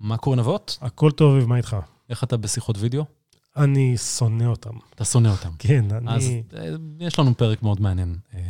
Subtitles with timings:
[0.00, 0.78] מה קורה נבות?
[0.80, 1.76] הכל טוב, ומה איתך?
[2.10, 3.04] איך אתה בשיחות וידאו?
[3.56, 4.70] אני שונא אותם.
[4.94, 5.50] אתה שונא אותם.
[5.58, 6.42] כן, אז אני...
[6.56, 8.16] אה, יש לנו פרק מאוד מעניין.
[8.34, 8.40] אה,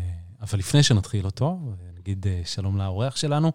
[0.40, 1.58] אבל לפני שנתחיל אותו,
[1.98, 3.52] נגיד אה, שלום לאורח שלנו,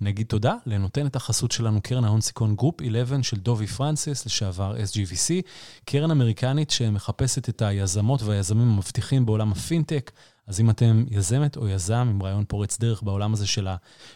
[0.00, 5.42] נגיד תודה לנותנת החסות שלנו, קרן ההון סיכון Group 11 של דובי פרנסיס, לשעבר SGVC,
[5.84, 10.10] קרן אמריקנית שמחפשת את היזמות והיזמים המבטיחים בעולם הפינטק.
[10.48, 13.68] אז אם אתם יזמת או יזם עם רעיון פורץ דרך בעולם הזה של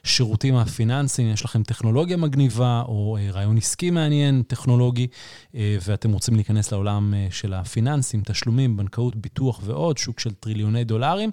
[0.05, 5.07] השירותים הפיננסיים, יש לכם טכנולוגיה מגניבה או אה, רעיון עסקי מעניין, טכנולוגי,
[5.55, 10.85] אה, ואתם רוצים להיכנס לעולם אה, של הפיננסים, תשלומים, בנקאות, ביטוח ועוד, שוק של טריליוני
[10.85, 11.31] דולרים,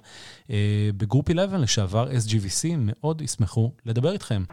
[0.96, 4.44] ב Group 11, לשעבר SGVC, מאוד ישמחו לדבר איתכם.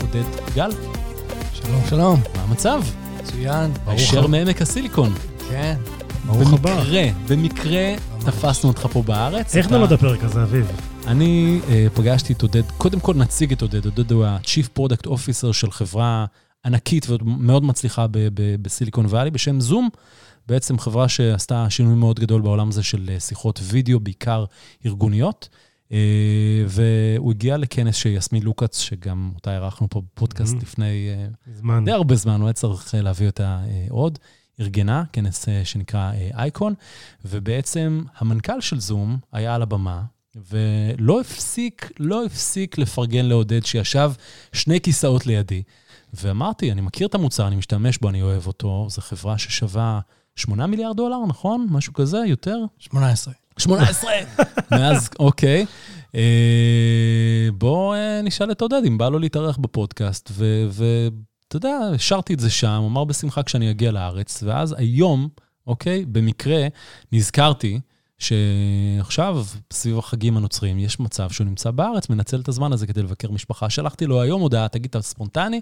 [0.00, 0.70] עודד גל.
[1.52, 2.20] שלום, שלום.
[2.36, 2.82] מה המצב?
[3.18, 3.70] מצוין.
[3.86, 5.14] הישר מעמק הסיליקון.
[5.48, 5.76] כן.
[6.26, 6.76] ברוך הבא.
[6.76, 9.56] במקרה, במקרה תפסנו אותך פה בארץ.
[9.56, 10.70] איך נולד הפרק הזה, אביב?
[11.06, 13.84] אני uh, פגשתי את עודד, קודם כל נציג את עודד.
[13.84, 16.26] עודד הוא ה-Chief Product Officer של חברה
[16.64, 18.06] ענקית ומאוד מצליחה
[18.62, 19.88] בסיליקון וואלי בשם זום.
[20.46, 24.44] בעצם חברה שעשתה שינוי מאוד גדול בעולם הזה של אה, שיחות וידאו, בעיקר
[24.86, 25.48] ארגוניות.
[25.92, 30.62] אה, והוא הגיע לכנס של יסמין לוקאץ, שגם אותה אירחנו פה בפודקאסט mm-hmm.
[30.62, 31.84] לפני אה, זמן.
[31.84, 34.18] די הרבה זמן, הוא היה צריך אה, להביא אותה עוד.
[34.60, 36.74] ארגנה, כנס שנקרא אייקון,
[37.24, 40.02] ובעצם המנכ"ל של זום היה על הבמה,
[40.50, 44.12] ולא הפסיק, לא הפסיק לפרגן לעודד שישב
[44.52, 45.62] שני כיסאות לידי.
[46.14, 50.00] ואמרתי, אני מכיר את המוצר, אני משתמש בו, אני אוהב אותו, זו חברה ששווה
[50.36, 51.66] 8 מיליארד דולר, נכון?
[51.70, 52.58] משהו כזה, יותר?
[52.78, 53.34] 18.
[53.58, 54.10] 18.
[54.72, 55.66] מאז, אוקיי.
[56.14, 60.30] אה, בואו אה, נשאל את עודד אם בא לו להתארח בפודקאסט,
[60.70, 65.28] ואתה יודע, השארתי את זה שם, אמר בשמחה כשאני אגיע לארץ, ואז היום,
[65.66, 66.66] אוקיי, במקרה,
[67.12, 67.80] נזכרתי
[68.18, 73.30] שעכשיו, סביב החגים הנוצריים, יש מצב שהוא נמצא בארץ, מנצל את הזמן הזה כדי לבקר
[73.30, 73.70] משפחה.
[73.70, 75.60] שלחתי לו היום הודעה, תגיד, אתה ספונטני?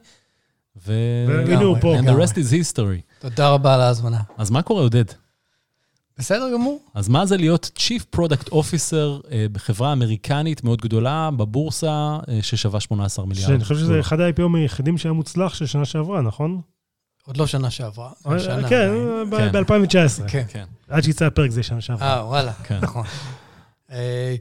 [0.86, 0.92] ו...
[1.28, 1.98] והנה הוא פה.
[1.98, 3.18] And the rest is history.
[3.18, 4.20] תודה רבה על ההזמנה.
[4.38, 5.04] אז מה קורה, עודד?
[6.18, 6.80] בסדר גמור.
[6.94, 12.80] אז מה זה להיות Chief Product Officer אה, בחברה אמריקנית מאוד גדולה, בבורסה, אה, ששווה
[12.80, 13.50] 18 מיליארד?
[13.50, 16.60] אני חושב שזה אחד ה-IPO היחידים שהיה מוצלח של שנה שעברה, נכון?
[17.26, 18.12] עוד לא שנה שעברה.
[18.26, 18.90] אה, כן,
[19.30, 20.28] ב-2019.
[20.28, 20.44] כן.
[20.48, 20.64] כן.
[20.88, 22.16] עד שיצא הפרק זה שנה שעברה.
[22.16, 22.78] אה, וואלה, כן.
[22.82, 23.04] נכון.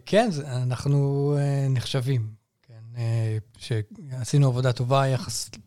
[0.05, 1.37] כן, אנחנו
[1.69, 2.27] נחשבים,
[2.67, 3.01] כן,
[3.57, 5.03] שעשינו עבודה טובה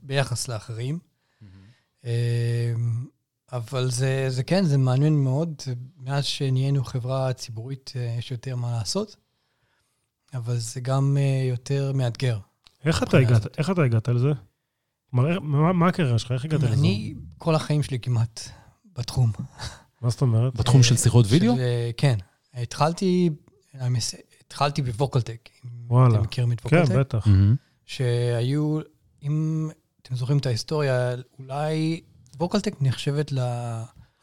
[0.02, 0.98] ביחס לאחרים.
[3.52, 5.54] אבל זה, זה כן, זה מעניין מאוד.
[5.98, 9.16] מאז שנהיינו חברה ציבורית, אה, יש יותר מה לעשות,
[10.34, 12.38] אבל זה גם אה, יותר מאתגר.
[12.84, 14.32] איך אתה הגעת, איך אתה הגעת לזה?
[15.12, 16.32] מה, מה הקריירה שלך?
[16.32, 16.74] איך הגעת לזה?
[16.74, 18.48] אני כל החיים שלי כמעט
[18.96, 19.32] בתחום.
[20.02, 20.54] מה זאת אומרת?
[20.54, 21.54] בתחום של שיחות וידאו?
[21.96, 22.18] כן.
[22.54, 23.30] התחלתי,
[24.40, 25.48] התחלתי בווקלטק.
[25.86, 26.14] וואלה.
[26.14, 26.88] אתם מכירים את ווקלטק?
[26.88, 27.26] כן, בטח.
[27.86, 28.78] שהיו,
[29.22, 29.68] אם
[30.02, 32.00] אתם זוכרים את ההיסטוריה, אולי
[32.40, 33.38] ווקלטק נחשבת ל...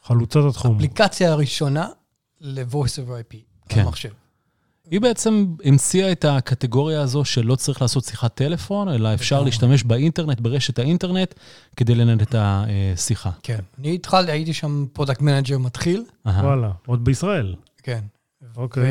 [0.02, 0.72] חלוצת התחום.
[0.72, 1.88] האפליקציה הראשונה
[2.40, 3.36] ל-voice over IP,
[3.68, 3.80] כן.
[3.80, 4.10] המחשב.
[4.90, 10.40] היא בעצם המציאה את הקטגוריה הזו שלא צריך לעשות שיחת טלפון, אלא אפשר להשתמש באינטרנט,
[10.40, 11.34] ברשת האינטרנט,
[11.76, 13.30] כדי לנהל את השיחה.
[13.42, 13.58] כן.
[13.78, 16.04] אני התחלתי, הייתי שם product manager מתחיל.
[16.26, 17.54] וואלה, עוד בישראל.
[17.82, 18.00] כן.
[18.56, 18.84] אוקיי.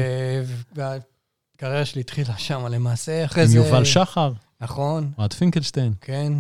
[0.76, 3.60] והקריירה שלי התחילה שם למעשה, אחרי זה...
[3.60, 4.34] עם יובל שחר.
[4.62, 5.12] נכון.
[5.18, 5.94] אוהד פינקלשטיין.
[6.02, 6.34] כן,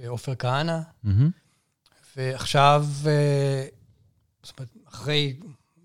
[0.00, 0.78] ועופר כהנא.
[2.16, 3.66] ועכשיו, אה,
[4.42, 5.36] זאת אומרת, אחרי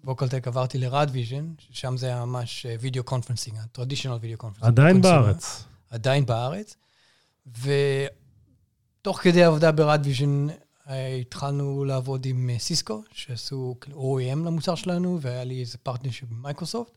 [0.04, 4.80] VocalTec עברתי ל-RADVision, ששם זה היה ממש video conferencing, ה-traditional video conferencing.
[4.80, 5.64] עדיין בארץ.
[5.90, 6.76] עדיין בארץ.
[7.62, 10.48] ותוך כדי עבודה ב-RADVision,
[10.90, 16.42] אה, התחלנו לעבוד עם סיסקו, אה, שעשו OEM למוצר שלנו, והיה לי איזה partnership עם
[16.42, 16.92] מייקרוסופט.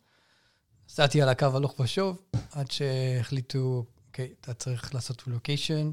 [0.90, 5.90] נסעתי על הקו הלוך ושוב, עד שהחליטו, אוקיי, אתה צריך לעשות לוקיישן,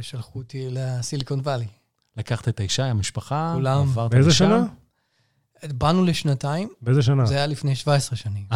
[0.00, 1.66] שלחו אותי לסיליקון וואלי.
[2.16, 3.92] לקחת את האישה, המשפחה, כולם.
[4.10, 4.64] באיזה שנה?
[5.68, 6.68] באנו לשנתיים.
[6.82, 7.26] באיזה שנה?
[7.26, 8.46] זה היה לפני 17 שנים.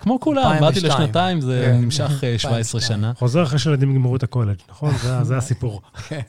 [0.00, 1.80] כמו כולם, באתי לשנתיים, זה כן.
[1.80, 3.12] נמשך 17 אה, שנה.
[3.18, 4.94] חוזר אחרי שילדים יגמרו את הקולג', נכון?
[5.22, 5.82] זה הסיפור.
[6.08, 6.20] כן.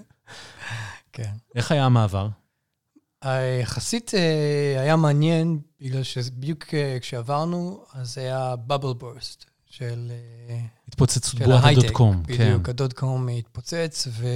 [1.14, 1.32] כן.
[1.56, 2.28] איך היה המעבר?
[3.62, 9.46] יחסית אה, היה מעניין, בגלל שבדיוק אה, כשעברנו, אז היה bubble burst
[9.78, 10.12] של...
[10.88, 12.24] התפוצצות בועת הדוט קום.
[12.24, 14.28] בדיוק, הדוט קום התפוצץ, ו...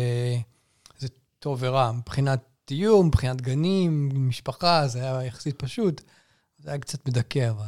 [1.40, 1.92] טוב ורע.
[1.92, 6.02] מבחינת דיור, מבחינת גנים, משפחה, זה היה יחסית פשוט.
[6.58, 7.66] זה היה קצת מדכא, אבל...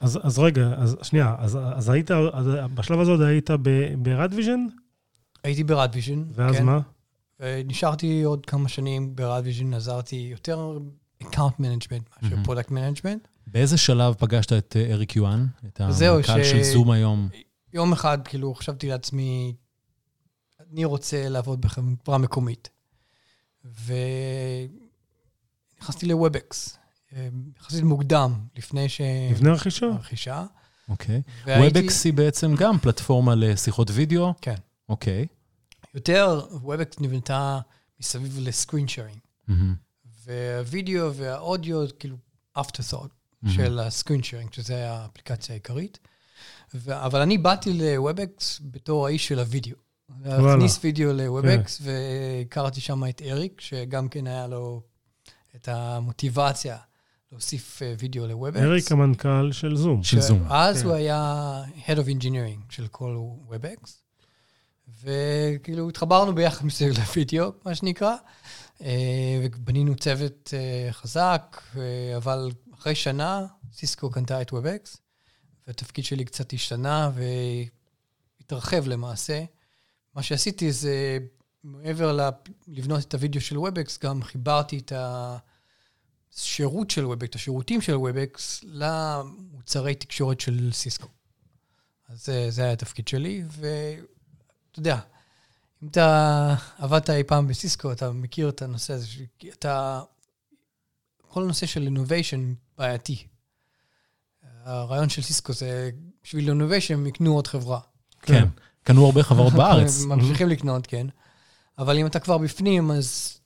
[0.00, 3.50] אז, אז רגע, אז שנייה, אז, אז היית, אז בשלב הזה עוד היית
[3.98, 4.66] ב-RADVision?
[5.44, 6.64] הייתי ב-RADVision, ואז כן.
[6.64, 6.80] מה?
[7.40, 10.78] ונשארתי עוד כמה שנים ב-RADVision, עשיתי יותר
[11.22, 12.36] account management מאשר.
[12.44, 13.28] product management.
[13.52, 15.46] באיזה שלב פגשת את אה, אריק יואן?
[15.66, 17.28] את המנכ"ל ש- של Zoom היום?
[17.72, 19.54] יום אחד, כאילו, חשבתי לעצמי,
[20.72, 22.70] אני רוצה לעבוד בחברה מקומית.
[25.76, 26.78] ונכנסתי ל-Webex,
[27.12, 27.28] אה,
[27.60, 29.00] יחסית מוקדם, לפני ש...
[29.32, 29.86] לפני הרכישה?
[29.86, 30.44] הרכישה.
[30.88, 31.22] אוקיי.
[31.46, 34.34] והייתי- Webex היא בעצם גם פלטפורמה לשיחות וידאו?
[34.40, 34.54] כן.
[34.88, 35.26] אוקיי.
[35.94, 37.60] יותר, Webex נבנתה
[38.00, 39.18] מסביב לסקרין שיירינג.
[39.48, 39.74] מהמם.
[40.24, 42.16] והווידאו והאודיו, כאילו,
[42.58, 43.54] after thought מהמם.
[43.54, 45.98] של הסקרין שיירינג, שזה האפליקציה העיקרית.
[46.74, 49.76] ו- אבל אני באתי ל-Webex בתור האיש של הווידאו.
[50.24, 54.82] להכניס וידאו ל-Webex, והכרתי שם את אריק, שגם כן היה לו
[55.56, 56.76] את המוטיבציה
[57.32, 58.62] להוסיף אה, וידאו ל-Webex.
[58.62, 60.02] אריק המנכ"ל של Zoom.
[60.02, 60.44] של Zoom.
[60.50, 60.86] אז כן.
[60.86, 63.16] הוא היה Head of Engineering של כל
[63.50, 63.90] WebEx,
[65.02, 68.14] וכאילו התחברנו ביחד מסביב לוידאו, מה שנקרא,
[68.82, 71.62] אה, ובנינו צוות אה, חזק,
[72.16, 74.98] אבל אחרי שנה סיסקו קנתה את WebEx,
[75.66, 77.10] והתפקיד שלי קצת השתנה
[78.40, 79.44] והתרחב למעשה.
[80.14, 81.18] מה שעשיתי זה,
[81.64, 82.30] מעבר
[82.68, 84.92] לבנות את הוידאו של WebEx, גם חיברתי את
[86.32, 91.08] השירות של WebEx, את השירותים של WebEx, למוצרי תקשורת של סיסקו.
[92.08, 95.00] אז זה, זה היה התפקיד שלי, ואתה יודע,
[95.82, 99.06] אם אתה עבדת אי פעם בסיסקו, אתה מכיר את הנושא הזה,
[99.48, 100.02] אתה...
[101.28, 103.26] כל הנושא של אינוביישן בעייתי.
[104.64, 105.90] הרעיון של סיסקו זה,
[106.22, 107.80] בשביל אינוביישן הם יקנו עוד חברה.
[108.22, 108.48] כן.
[108.82, 110.04] קנו הרבה חברות בארץ.
[110.08, 111.06] ממשיכים לקנות, כן.
[111.78, 113.38] אבל אם אתה כבר בפנים, אז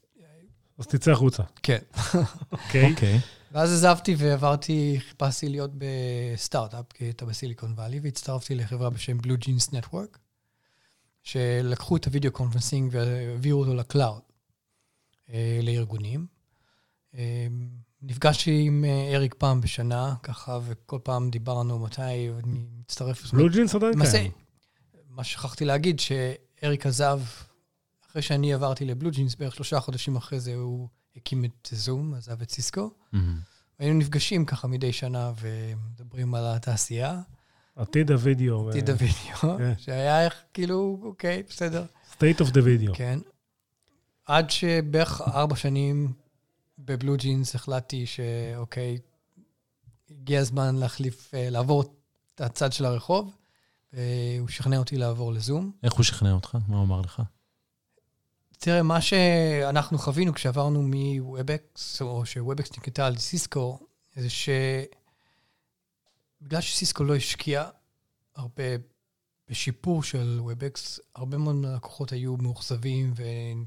[0.78, 1.42] אז תצא החוצה.
[1.62, 1.78] כן.
[2.52, 2.90] אוקיי?
[2.90, 3.20] אוקיי.
[3.52, 9.70] ואז עזבתי ועברתי, חיפשתי להיות בסטארט-אפ, כי אתה ב-Silicon Valley, והצטרפתי לחברה בשם Blue Jeans
[9.70, 10.18] Network,
[11.22, 14.22] שלקחו את ה-video conferencing והעבירו אותו ל-cloud,
[15.32, 16.26] אה, לארגונים.
[18.02, 23.32] אה, נפגשתי עם אה, אריק פעם בשנה, ככה, וכל פעם דיברנו מתי אני מצטרף.
[23.32, 24.32] Blue Jeans עדיין קיים.
[25.10, 27.20] מה שכחתי להגיד, שאריק עזב,
[28.10, 32.42] אחרי שאני עברתי לבלו ג'ינס, בערך שלושה חודשים אחרי זה הוא הקים את זום, עזב
[32.42, 32.90] את סיסקו.
[33.12, 33.38] מהמם.
[33.78, 37.20] היינו נפגשים ככה מדי שנה ומדברים על התעשייה,
[37.76, 38.70] עתיד הוידאו.
[38.70, 39.72] עתיד הווידאו, כן.
[39.78, 42.94] שהיה איך, כאילו, אוקיי, בסדר, state of the video.
[42.94, 43.18] כן.
[44.26, 46.12] עד שבערך ארבע שנים
[46.78, 48.98] בבלו ג'ינס החלטתי שאוקיי,
[50.10, 51.82] הגיע הזמן להחליף, אה, לעבור
[52.34, 53.36] את הצד של הרחוב,
[53.92, 55.72] והוא שכנע אותי לעבור ל-Zoom.
[55.82, 56.56] איך הוא שכנע אותך?
[56.68, 57.22] מה הוא אמר לך?
[58.58, 63.78] תראה, מה שאנחנו חווינו כשעברנו מ-Webex, או ש-Webex נקראה על סיסקו,
[64.16, 64.28] זה
[66.40, 67.68] שבגלל ש-Cisco לא השקיעה
[68.36, 68.64] הרבה
[69.48, 73.14] בשיפור של Webex, הרבה מאוד מהלקוחות היו מאוכזבים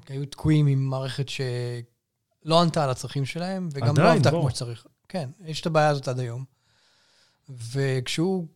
[0.09, 1.29] והיו תקועים עם מערכת
[2.45, 4.41] שלא ענתה על הצרכים שלהם, וגם לא עדיין, עבדה בוא.
[4.41, 4.85] כמו שצריך.
[5.09, 6.43] כן, יש את הבעיה הזאת עד היום.
[7.49, 8.47] וכשהוא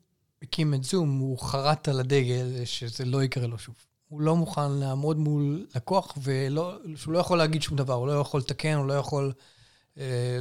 [0.42, 3.76] הקים את Zoom, הוא חרט על הדגל שזה לא יקרה לו שוב.
[4.08, 8.20] הוא לא מוכן לעמוד מול לקוח, ולא, שהוא לא יכול להגיד שום דבר, הוא לא
[8.20, 9.34] יכול לתקן, הוא לא יכול
[9.98, 10.40] אה,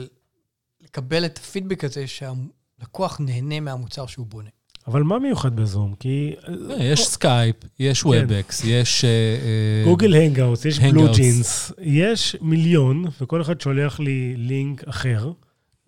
[0.81, 4.51] לקבל את ה-feedback הזה שהלקוח נהנה מהמוצר שהוא בונה.
[4.89, 5.95] אבל מה מיוחד ב-Zoom?
[5.95, 9.05] כי אה, יש סקייפ, יש Webex, יש...
[9.05, 11.17] אה, אה, Google Hangouts, יש Blue Hangouts.
[11.17, 15.33] Jeans, יש מיליון, וכל אחד שולח לי לינק אחר.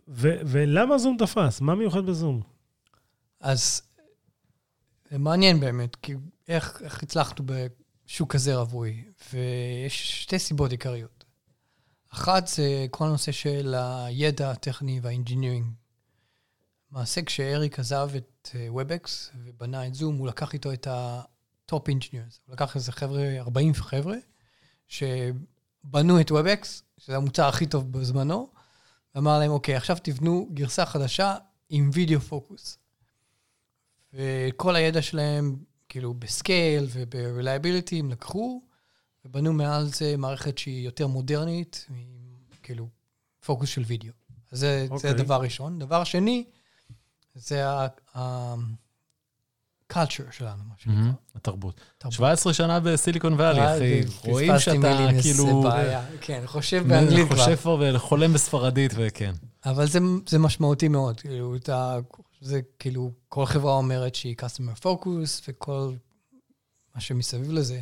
[0.08, 1.60] ו- ולמה Zoom תפס?
[1.60, 2.40] מה מיוחד ב-Zoom?
[3.40, 3.82] אז
[5.10, 6.14] זה מעניין באמת, כי
[6.48, 11.24] איך, איך הצלחנו בשוק כזה רווי, ויש שתי סיבות עיקריות.
[12.10, 15.66] אחת זה כל הנושא של הידע הטכני והאינג'ינירינג.
[16.92, 18.29] למעשה, כשאריק עזב את
[18.68, 22.40] Webex ובנה את Zoom, הוא לקח איתו את ה-top engineers.
[22.46, 24.16] הוא לקח איזה חבר'ה, 40 חבר'ה,
[24.88, 28.50] שבנו את Webex, שזה המוצר הכי טוב בזמנו,
[29.14, 31.36] ואמר להם, אוקיי, עכשיו תבנו גרסה חדשה
[31.68, 32.78] עם video focus.
[34.12, 35.56] וכל הידע שלהם,
[35.88, 38.62] כאילו ב-scale וב-reliability, הם לקחו,
[39.24, 42.06] ובנו מעל זה מערכת שהיא יותר מודרנית, עם
[42.62, 42.88] כאילו
[43.46, 44.12] פוקוס של וידאו.
[44.52, 44.98] אז זה, okay.
[44.98, 45.24] זה אוקיי.
[45.24, 45.78] דבר ראשון.
[45.78, 46.44] דבר שני,
[47.34, 47.66] זה
[48.14, 51.00] ה-culture שלנו, מה שנקרא.
[51.00, 51.80] מהמם, התרבות.
[51.98, 52.14] תרבות.
[52.14, 54.00] 17 שנה בסיליקון ואלי, אחי.
[54.24, 55.62] רואים שאתה כאילו...
[55.62, 56.04] בעיה.
[56.20, 57.36] כן, חושב באנגלית כבר.
[57.36, 59.32] חושב כבר וחולם בספרדית, וכן.
[59.64, 61.20] אבל זה, זה משמעותי מאוד.
[61.20, 61.98] כאילו, אתה,
[62.40, 65.92] זה כאילו, כל חברה אומרת שהיא customer focus וכל
[66.94, 67.80] מה שמסביב לזה,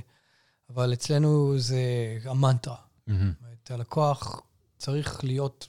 [0.70, 1.80] אבל אצלנו זה
[2.24, 2.76] המנטרה.
[3.08, 4.42] אומרת, הלקוח
[4.78, 5.66] צריך להיות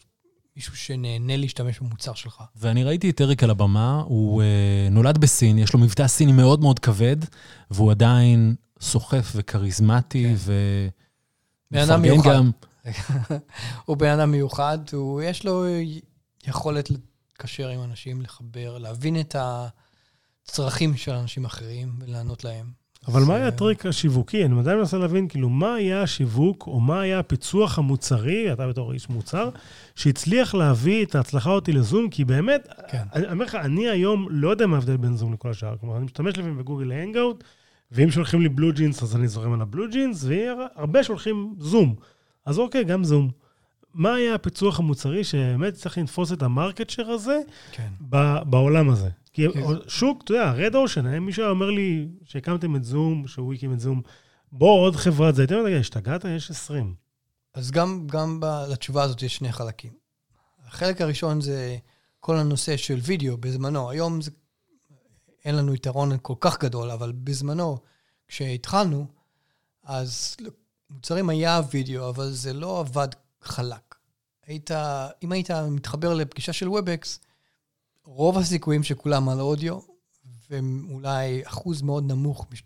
[0.59, 2.43] מישהו שנהנה להשתמש במוצר שלך.
[2.55, 6.61] ואני ראיתי את אריק על הבמה, הוא uh, נולד בסין, יש לו מבטא סיני מאוד
[6.61, 7.15] מאוד כבד,
[7.71, 10.33] והוא עדיין סוחף וכריזמטי, כן.
[10.37, 10.53] ו...
[11.71, 12.29] בן אדם מפרגן מיוחד.
[12.33, 12.51] גם.
[13.85, 15.65] הוא בן אדם מיוחד, הוא, יש לו
[16.47, 19.35] יכולת לקשר עם אנשים, לחבר, להבין את
[20.47, 22.71] הצרכים של אנשים אחרים ולענות להם.
[23.11, 24.45] אבל מה היה הטריק השיווקי?
[24.45, 28.93] אני עדיין מנסה להבין, כאילו, מה היה השיווק, או מה היה הפיצוח המוצרי, אתה בתור
[28.93, 29.49] איש מוצר,
[29.95, 33.03] שהצליח להביא את ההצלחה אותי ל-Zoom, כי באמת, כן.
[33.13, 35.75] אני אומר לך, אני היום לא יודע מה ההבדל בין Zoom לכל השאר.
[35.79, 37.43] כלומר, אני משתמש לפעמים ב-Google Hangout,
[37.91, 41.95] ואם שולחים לי Blue Jeans, אז אני זורם על ה-Blue Jeans, והרבה שולחים Zoom.
[42.45, 43.29] אז אוקיי, גם Zoom.
[43.93, 47.39] מה היה הפיצוח המוצרי שבאמת צריך לתפוס את ה-market share הזה
[47.71, 47.87] כן.
[48.45, 49.09] בעולם הזה?
[49.53, 49.89] כי.
[49.89, 53.79] שוק, אתה יודע, red ocean, מישהו היה אומר לי שהקמתם את Zoom, שהוא הקים את
[53.79, 54.01] Zoom,
[54.51, 56.25] בוא עוד חברת זה, הייתי אומר, "רגע, השתגעת?
[56.25, 56.95] יש 20.
[57.53, 59.91] אז גם, גם ב, לתשובה הזאת יש שני חלקים.
[60.65, 61.77] החלק הראשון זה
[62.19, 63.89] כל הנושא של וידאו בזמנו.
[63.89, 64.31] היום זה,
[65.45, 67.77] אין לנו יתרון כל כך גדול, אבל בזמנו,
[68.27, 69.07] כשהתחלנו,
[69.83, 70.37] אז
[70.89, 73.07] מוצרים היה וידאו, אבל זה לא עבד
[73.41, 73.95] חלק.
[74.47, 74.71] היית,
[75.23, 77.19] אם היית מתחבר לפגישה של Webex,
[78.09, 79.79] רוב הסיכויים שכולם על אודיו,
[80.49, 82.63] ואולי אחוז מאוד נמוך מש-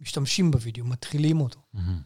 [0.00, 1.60] משתמשים בווידאו, מתחילים אותו.
[1.74, 2.00] מהמם.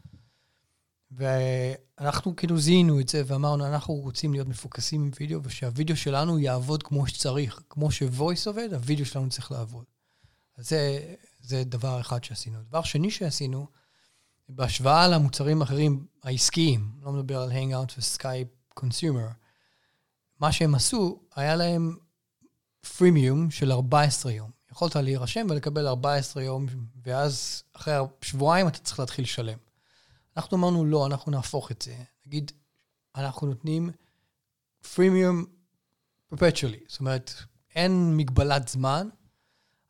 [1.11, 6.83] ואנחנו כאילו זיהינו את זה ואמרנו, אנחנו רוצים להיות מפוקסים עם וידאו, ושהווידאו שלנו יעבוד
[6.83, 7.61] כמו שצריך.
[7.69, 9.85] כמו ש-voice עובד, הווידאו שלנו צריך לעבוד.
[10.57, 10.99] אז זה,
[11.41, 12.63] זה דבר אחד שעשינו.
[12.63, 13.67] דבר שני שעשינו,
[14.49, 19.27] בהשוואה למוצרים האחרים העסקיים, לא מדבר על Hangout ו-Skype consumer,
[20.39, 21.97] מה שהם עשו, היה להם
[22.97, 24.51] פרימיום של 14 יום.
[24.71, 26.65] יכולת להירשם ולקבל 14 יום,
[27.05, 29.57] ואז אחרי שבועיים אתה צריך להתחיל לשלם.
[30.37, 31.95] אנחנו אמרנו, לא, אנחנו נהפוך את זה.
[32.25, 32.51] נגיד,
[33.15, 33.89] אנחנו נותנים
[34.95, 35.45] פרימיום
[36.33, 36.83] perpetually.
[36.87, 37.33] זאת אומרת,
[37.75, 39.07] אין מגבלת זמן.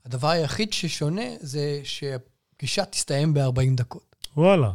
[0.05, 4.15] הדבר היחיד ששונה זה שהפגישה תסתיים ב-40 דקות.
[4.37, 4.71] וואלה.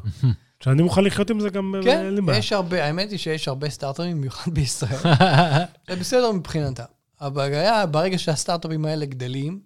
[0.60, 2.38] שאני מוכן לחיות עם זה גם, כן, אין לי בעיה.
[2.38, 4.98] יש הרבה, האמת היא שיש הרבה סטארט-אפים, במיוחד בישראל.
[5.88, 6.84] זה בסדר מבחינתם.
[7.22, 9.60] אבל היה, ברגע שהסטארט-אפים האלה גדלים,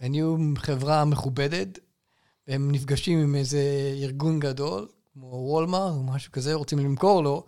[0.00, 1.78] והם נהיו חברה מכובדת,
[2.48, 3.60] והם נפגשים עם איזה
[4.02, 7.44] ארגון גדול, כמו וולמארט או משהו כזה, רוצים למכור לו,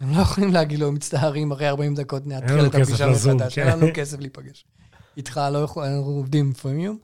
[0.00, 3.58] הם לא יכולים להגיד לו, מצטערים, אחרי 40 דקות נתחיל את הפגישה מחדש.
[3.58, 4.64] אין לנו כסף להיפגש.
[5.16, 6.98] איתך לא יכול, אנחנו עובדים עם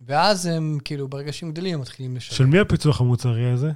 [0.00, 2.36] ואז הם, כאילו, ברגע שהם גדלים, הם מתחילים לשלם.
[2.36, 3.70] של מי הפיצוח המוצרי הזה?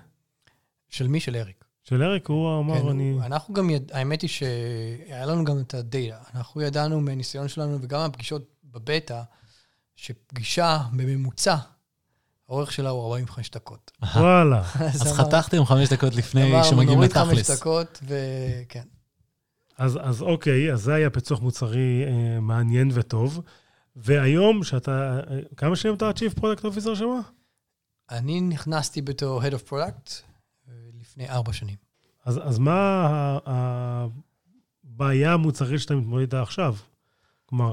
[0.88, 1.20] של מי?
[1.20, 1.57] של אריק.
[1.88, 3.18] של אריק, הוא אמר, כן, אני...
[3.22, 3.90] אנחנו גם, יד...
[3.94, 6.16] האמת היא שהיה לנו גם את הדאטה.
[6.34, 9.22] אנחנו ידענו מהניסיון שלנו וגם מהפגישות בבטא,
[9.96, 11.56] שפגישה בממוצע,
[12.48, 13.90] האורך שלה הוא 45 דקות.
[14.14, 14.62] וואלה.
[14.94, 17.60] אז חתכתם חמש דקות לפני אמרנו, שמגיעים נוריד חמש לתכלס.
[17.60, 18.84] דקות, וכן.
[19.78, 23.40] אז, אז אוקיי, אז זה היה פיצוח מוצרי אה, מעניין וטוב.
[23.96, 25.20] והיום, שאתה...
[25.30, 27.20] אה, כמה שנים אתה ה-Chief Product Officer שם?
[28.10, 30.27] אני נכנסתי בתור Head of Product
[31.18, 31.76] לפני ארבע שנים.
[32.24, 33.06] אז, אז מה
[33.46, 34.06] ה-
[34.84, 36.74] הבעיה המוצרית שאתה מתמודד איתה עכשיו?
[37.46, 37.72] כלומר,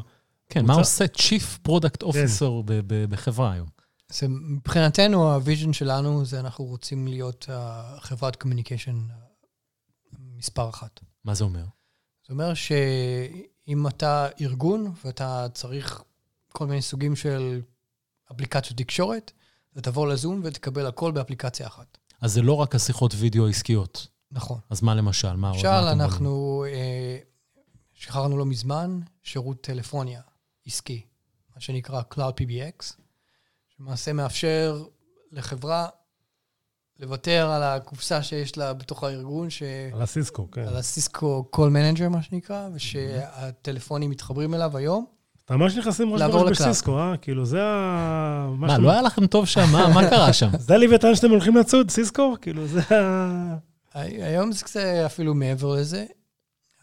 [0.49, 3.67] כן, מוצר- מה עושה Chief Product Officer ב- ב- בחברה היום?
[4.09, 9.07] אז מבחינתנו, ה-vision שלנו זה אנחנו רוצים להיות אה, חברת communication
[10.37, 10.99] מספר אחת.
[11.25, 11.63] מה זה אומר?
[12.27, 16.03] זה אומר שאם אתה ארגון ואתה צריך
[16.51, 17.61] כל מיני סוגים של
[18.31, 19.31] אפליקציות תקשורת,
[19.73, 21.97] אתה תבוא לזום ותקבל הכל באפליקציה אחת.
[22.21, 24.07] אז זה לא רק השיחות וידאו העסקיות.
[24.31, 24.59] נכון.
[24.69, 25.35] אז מה למשל?
[25.35, 25.57] מה עוד?
[25.57, 25.67] למשל?
[25.67, 27.17] אנחנו אה,
[27.93, 30.21] שחררנו לא מזמן שירות טלפוניה
[30.65, 31.05] עסקי,
[31.55, 32.93] מה שנקרא Cloud PBX,
[33.67, 34.83] שלמעשה מאפשר
[35.31, 35.87] לחברה
[36.99, 39.63] לוותר על הקופסה שיש לה בתוך הארגון, ש...
[39.93, 40.61] על הסיסקו, כן.
[40.67, 45.14] על הסיסקו Call Manager, מה שנקרא, ושהטלפונים מתחברים אליו היום.
[45.45, 46.61] אתה ממש נכנסים ראש בראש.
[46.61, 47.17] בסיסקו, אה?
[47.17, 48.49] כאילו, זה ה...
[48.57, 49.65] מה, לא היה לכם טוב שם?
[49.71, 50.49] מה מה קרה שם?
[50.67, 52.35] זה הלוויתן שאתם הולכים לצוד, סיסקו?
[52.41, 53.55] כאילו, זה ה...
[53.93, 56.05] היום זה קצת אפילו מעבר לזה.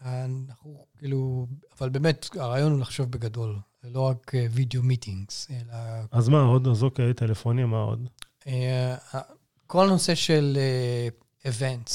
[0.05, 1.47] אנחנו כאילו,
[1.79, 3.59] אבל באמת, הרעיון הוא לחשוב בגדול.
[3.83, 5.77] זה לא רק וידאו מיטינגס, אלא
[6.11, 6.67] אז מה עוד?
[6.67, 8.07] אז אוקיי, טלפוניה, מה עוד?
[8.47, 8.95] אה,
[9.67, 10.57] כל הנושא של
[11.43, 11.91] events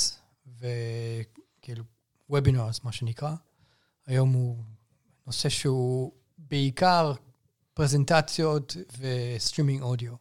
[0.61, 1.85] וכאילו
[2.31, 3.35] webinars, מה שנקרא,
[4.07, 4.57] היום הוא
[5.27, 6.13] נושא שהוא
[6.51, 7.13] בעיקר
[7.75, 10.13] פרזנטציות וסטרימינג אודיו.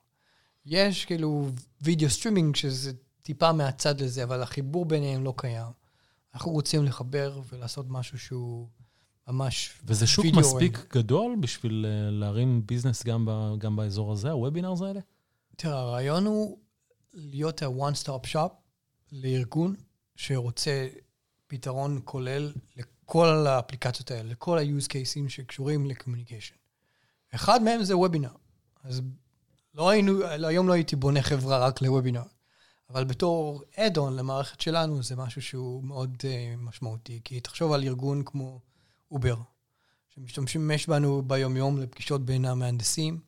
[0.65, 1.49] יש כאילו
[1.81, 2.91] וידאו סטרימינג שזה
[3.21, 5.71] טיפה מהצד לזה, אבל החיבור ביניהם לא קיים.
[6.33, 8.67] אנחנו רוצים לחבר ולעשות משהו שהוא
[9.27, 9.73] ממש...
[9.85, 14.81] וזה שוק וידאו מספיק גדול בשביל אה, להרים ביזנס גם ב- גם באזור הזה, ה-webinars
[14.81, 14.99] האלה?
[15.55, 16.57] תראה, הרעיון הוא
[17.13, 18.49] להיות ה-one stop shop
[19.11, 19.75] לארגון
[20.15, 20.87] שרוצה
[21.47, 26.55] פתרון כולל לכל האפליקציות האלה, לכל ה-use cases שקשורים ל-communication.
[27.35, 28.31] אחד מהם זה וובינר.
[28.83, 29.01] אז
[29.73, 32.23] לא היינו, היום לא הייתי בונה חברה רק לוובינר,
[32.89, 37.21] אבל בתור add-on למערכת שלנו, זה משהו שהוא מאוד uh, משמעותי.
[37.23, 38.59] כי תחשוב על ארגון כמו
[39.11, 39.35] Uber,
[40.09, 43.19] שמשתמשים בנו ביום-יום לפגישות בין המהנדסים,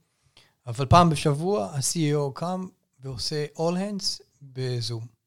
[0.68, 2.68] אבל פעם בשבוע ה-CEO קם
[3.00, 5.19] ועושה all hands בזום.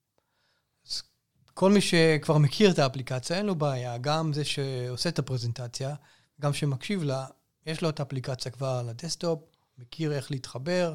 [1.54, 3.98] כל מי שכבר מכיר את האפליקציה, אין לו בעיה.
[3.98, 5.94] גם זה שעושה את הפרזנטציה,
[6.40, 7.26] גם שמקשיב לה,
[7.66, 9.40] יש לו את האפליקציה כבר על ה-desktop,
[9.78, 10.94] מכיר איך להתחבר,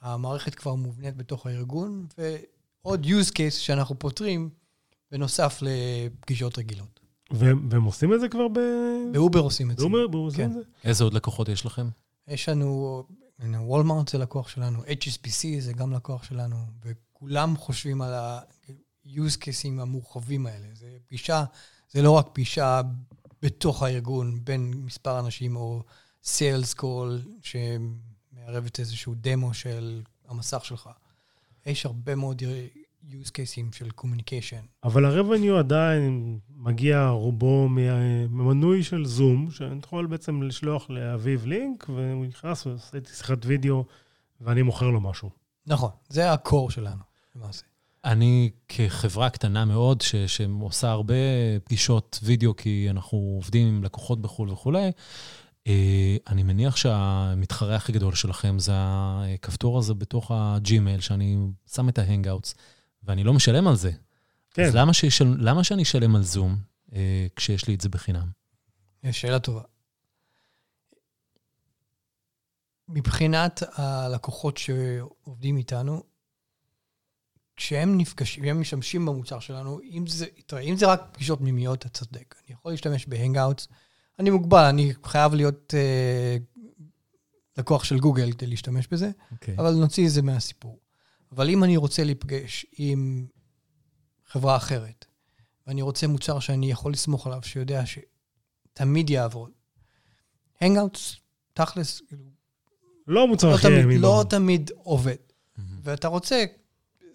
[0.00, 2.06] המערכת כבר מובנית בתוך הארגון,
[2.84, 4.50] ועוד use case שאנחנו פותרים
[5.12, 7.00] בנוסף לפגישות רגילות.
[7.30, 8.58] והם עושים את זה כבר ב...
[9.12, 9.88] ב-Uber עושים את זה.
[9.88, 10.50] ב-Uber עושים כן.
[10.50, 10.88] את זה?
[10.88, 11.88] איזה עוד לקוחות יש לכם?
[12.28, 13.02] יש לנו,
[13.40, 18.14] Walmart זה לקוח שלנו, HSBC זה גם לקוח שלנו, וכולם חושבים על
[19.06, 20.66] ה-use cases המורחבים האלה.
[20.72, 21.44] זה פגישה,
[21.90, 22.80] זה לא רק פגישה
[23.42, 25.82] בתוך הארגון בין מספר אנשים, או
[26.24, 30.90] sales call שמערבת איזשהו דמו של המסך שלך.
[31.66, 32.42] יש הרבה מאוד
[33.10, 34.66] use cases של communication.
[34.84, 42.26] אבל ה-revenue עדיין מגיע רובו ממנוי של זום, שאני יכול בעצם לשלוח לאביב לינק, והוא
[42.26, 43.84] נכנס ועושה איתי שיחת וידאו,
[44.40, 45.30] ואני מוכר לו משהו.
[45.66, 47.02] נכון, זה ה-core שלנו,
[47.36, 47.64] למעשה.
[48.04, 51.14] אני כחברה קטנה מאוד, ש, שעושה הרבה
[51.64, 54.90] פגישות וידאו, כי אנחנו עובדים עם לקוחות בחו"ל וכולי,
[55.66, 61.38] אה, אני מניח שהמתחרה הכי גדול שלכם זה הכפתור הזה בתוך הג'ימייל, שאני
[61.74, 62.54] שם את ה-Hangouts,
[63.02, 63.90] ואני לא משלם על זה.
[64.50, 64.64] כן.
[64.64, 66.56] אז למה, שי..., למה שאני אשלם על זום
[66.94, 68.28] אה, כשיש לי את זה בחינם?
[69.02, 69.62] יש שאלה טובה.
[72.88, 76.02] מבחינת הלקוחות שעובדים איתנו,
[77.56, 81.88] כשהם נפגשים, הם משתמשים במוצר שלנו, אם זה, תראה, אם זה רק פגישות פנימיות, אתה
[81.88, 82.34] צודק.
[82.46, 83.68] אני יכול להשתמש ב-Hangouts,
[84.18, 86.36] אני מוגבל, אני חייב להיות אה,
[87.58, 89.54] לקוח של גוגל כדי להשתמש בזה, אוקיי.
[89.58, 90.78] אבל נוציא את זה מהסיפור.
[91.32, 93.26] אבל אם אני רוצה להיפגש עם
[94.26, 95.04] חברה אחרת,
[95.66, 99.50] ואני רוצה מוצר שאני יכול לסמוך עליו, שיודע שתמיד יעבוד,
[100.60, 101.16] Hangouts,
[101.52, 102.24] תכלס, כאילו,
[103.06, 104.00] לא מוצר לא הכי תמיד, ימין.
[104.00, 104.24] לא.
[104.30, 105.16] תמיד עובד.
[105.56, 105.80] מהמם.
[105.82, 106.44] ואתה רוצה,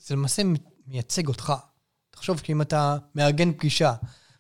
[0.06, 0.42] זה למעשה
[0.88, 1.54] מייצג אותך.
[2.12, 3.94] תחשוב, כי אם אתה מארגן פגישה,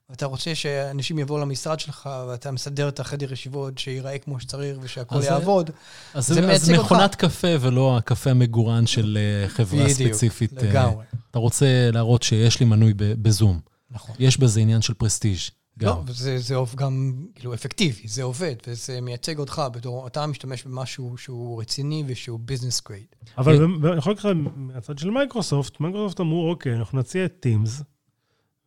[0.10, 5.18] ואתה רוצה שאנשים יבואו למשרד שלך, ואתה מסדר את החדר ישיבות, שייראה כמו שצריך ושהכול
[5.18, 5.70] אז יעבוד,
[6.14, 6.92] אז זה זה, מייצג אז אותך.
[6.92, 10.58] מכונת קפה ולא הקפה המגורען של אה, חברה בדיוק, ספציפית.
[10.58, 11.06] אה, לגמרי.
[11.32, 13.60] אתה רוצה להראות שיש לי מנוי בזום.
[13.92, 14.16] נכון.
[14.20, 15.40] יש בזה עניין של פרסטיג'
[15.80, 15.98] גם.
[16.08, 21.18] לא, זה עוב- גם, כאילו, אפקטיבי, זה עובד, וזה מייצג אותך בתור, אתה משתמש במשהו
[21.18, 23.06] שהוא רציני ושהוא business grade.
[23.38, 27.84] אבל ב- אני יכול לקרוא מהצד של מייקרוסופט, מייקרוסופט אמרו, אוקיי, אנחנו נציע את Teams,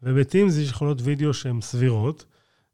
[0.03, 2.25] וב-Teams יש יכולות וידאו שהן סבירות,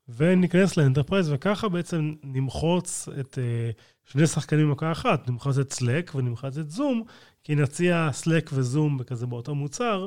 [0.09, 3.71] וניכנס ל-enterprise, וככה בעצם נמחוץ את אה,
[4.05, 7.03] שני שחקנים במכה אחת, נמחוץ את Slack ונמחוץ את זום,
[7.45, 10.07] כי נציע Slack וזום כזה באותו מוצר,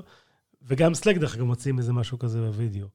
[0.64, 2.88] וגם Slack דרך אגב מציעים איזה משהו כזה בווידאו.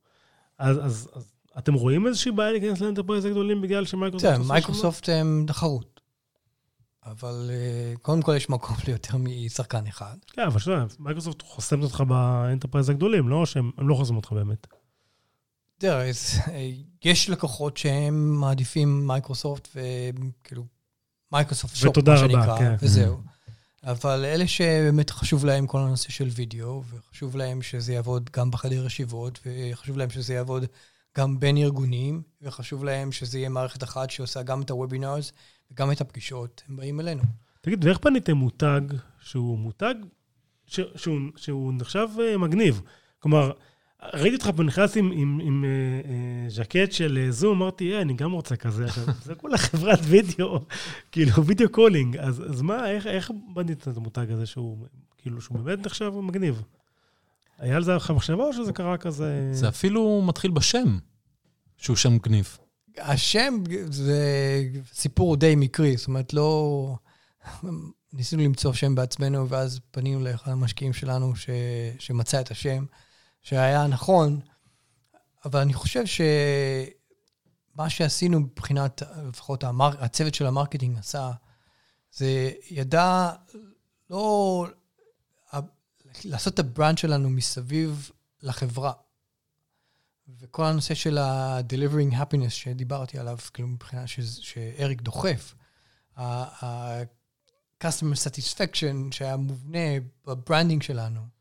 [0.58, 4.30] אז, אז, אז אתם רואים איזושהי בעיה להיכנס ל-enterprise הגדולים בגלל שמייקרוסופט...
[4.30, 6.00] בסדר, עושה מייקרוסופט הם תחרות.
[7.06, 10.16] אבל אה, קודם כל יש מקום ליותר משחקן אחד.
[10.26, 14.32] כן, אבל שאתה יודע, מייקרוסופט חוסמת אותך ב-enterprise הגדולים, לא שהם הם לא חוסמים אותך
[14.32, 14.66] באמת.
[15.78, 16.10] תראה,
[16.48, 16.70] אה,
[17.04, 20.64] יש לקוחות שהם מעדיפים מייקרוסופט, וכאילו,
[21.32, 22.74] מייקרוסופט shop, ותודה מה רבה, שנקרא, כן.
[22.82, 23.16] וזהו.
[23.84, 28.86] אבל אלה שבאמת חשוב להם כל הנושא של וידאו, וחשוב להם שזה יעבוד גם בחדר
[28.86, 30.64] ישיבות, וחשוב להם שזה יעבוד
[31.18, 35.32] גם בין ארגונים, וחשוב להם שזה יהיה מערכת אחת שעושה גם את ה-webinars
[35.70, 37.22] וגם את הפגישות, הם באים אלינו.
[37.60, 38.80] תגיד, ואיך בניתם מותג
[39.20, 39.94] שהוא מותג
[40.66, 42.80] ש, שהוא, שהוא נחשב אה, מגניב?
[43.18, 43.52] כלומר,
[44.02, 45.68] ראיתי אותך פה נכנס עם, עם, עם אה,
[46.11, 48.87] אה, ז'קט של אה, זום, אמרתי, אה, אני גם רוצה כזה.
[49.24, 50.61] זה כולה חברת וידאו,
[51.12, 52.16] כאילו, video calling.
[52.16, 54.87] אז, אז מה, איך, איך בנית את המותג הזה שהוא,
[55.18, 56.62] כאילו, שהוא באמת נחשב מגניב?
[57.59, 59.50] היה על זה לך מחשבה או שזה קרה כזה...
[59.52, 60.98] זה אפילו מתחיל בשם,
[61.76, 62.59] שהוא שם מגניב.
[62.98, 63.54] השם
[63.90, 66.96] זה סיפור די מקרי, זאת אומרת, לא...
[68.12, 71.50] ניסינו למצוא שם בעצמנו, ואז פנינו לאחד המשקיעים שלנו ש...
[71.98, 72.85] שמצא את השם,
[73.46, 74.40] שהיה נכון,
[75.44, 80.04] אבל אני חושב שמה שעשינו מבחינת, לפחות המר...
[80.04, 81.32] הצוות של המרקטינג עשה,
[82.12, 83.32] זה ידע
[84.11, 84.66] לא...
[86.24, 88.11] לעשות את ה brand שלנו מסביב
[88.42, 88.92] לחברה.
[90.38, 95.54] וכל הנושא של ה-delivering happiness שדיברתי עליו, כאילו מבחינה ש- שאריק דוחף,
[96.16, 101.36] ה-customer satisfaction שהיה מובנה בברנדינג שלנו,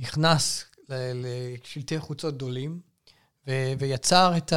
[0.00, 1.22] נכנס ל-
[1.64, 2.80] לשלטי חוצות גדולים,
[3.46, 4.52] ו- ויצר את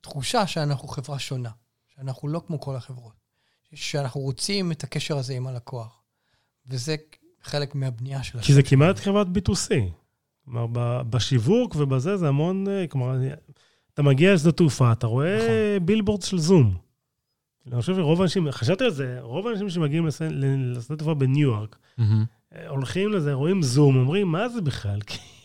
[0.00, 1.50] התחושה שאנחנו חברה שונה,
[1.96, 3.12] שאנחנו לא כמו כל החברות,
[3.74, 6.02] שאנחנו רוצים את הקשר הזה עם הלקוח.
[6.66, 6.96] וזה
[7.42, 9.68] חלק מהבנייה של כי זה כמעט חברת B2C.
[10.44, 13.16] כלומר, ב- בשיווק ובזה זה המון, אה, כלומר,
[13.94, 15.86] אתה מגיע לשדה תעופה, אתה רואה נכון.
[15.86, 16.76] בילבורד של זום.
[17.66, 20.06] אני חושב שרוב האנשים, חשבתי על זה, רוב האנשים שמגיעים
[20.74, 22.24] לשדה תעופה בניו יורק, מהמם.
[22.68, 24.98] הולכים לזה, רואים זום, אומרים, מה זה בכלל?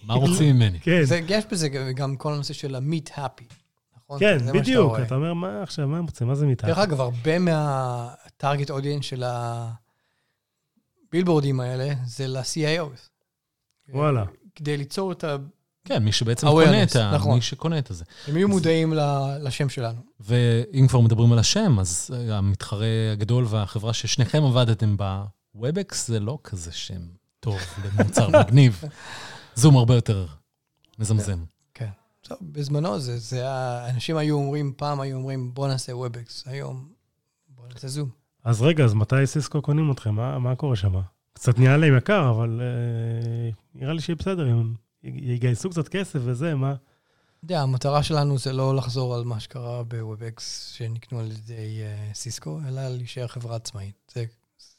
[0.04, 0.80] מה רוצים ממני?
[0.80, 3.54] כן, זה, יש בזה גם כל הנושא של ה-meet happy,
[3.97, 4.19] נכון?
[4.19, 4.99] כן, בדיוק.
[4.99, 6.28] אתה אומר, מה עכשיו, מה הם רוצים?
[6.28, 6.69] מה זה מתחת?
[6.69, 9.23] דרך אגב, הרבה מה-target audience של
[11.10, 13.10] הבילבורדים האלה זה ל-CIOs.
[13.89, 14.23] וואלה.
[14.56, 15.36] כדי ליצור את ה...
[15.86, 17.12] כן, מי שבעצם קונה את ה...
[17.15, 17.36] נכון.
[17.36, 18.06] מי שקונה את הזה.
[18.28, 19.99] הם יהיו מודעים ל- לשם שלנו.
[20.19, 25.23] ואם כבר מדברים על השם, אז אה, המתחרה הגדול והחברה ששניכם עבדתם בה,
[25.58, 27.02] WebEx זה לא כזה שם
[27.39, 28.84] טוב למוצר מגניב.
[29.56, 30.28] זום הרבה יותר
[31.00, 31.44] מזמזם.
[31.74, 31.89] כן.
[32.22, 36.89] טוב, בזמנו זה, זה ה- אנשים היו אומרים, פעם היו אומרים, בוא נעשה WebEx, היום
[37.50, 38.10] בוא נעשה זום.
[38.44, 40.16] אז רגע, אז מתי סיסקו קונים אתכם?
[40.16, 40.94] מה, מה קורה שם?
[41.34, 46.56] קצת נהיה להם יקר, אבל אה, נראה לי שיהיה בסדר, אם יגייסו קצת כסף וזה,
[46.56, 46.72] מה?
[46.72, 46.80] אתה
[47.54, 50.42] יודע, המטרה שלנו זה לא לחזור על מה שקרה ב-WebEx
[50.74, 54.12] שנקנו על ידי uh, סיסקו, אלא להישאר חברה עצמאית.
[54.13, 54.26] זה,